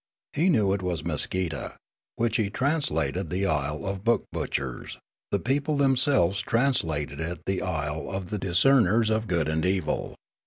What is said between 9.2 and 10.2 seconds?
Good and Evil.